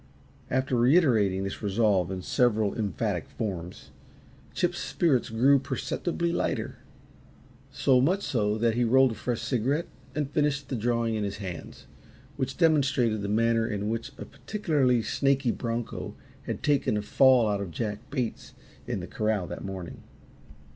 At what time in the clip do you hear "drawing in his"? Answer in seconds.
10.75-11.37